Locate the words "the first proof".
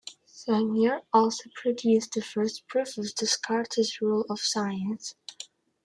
2.15-2.97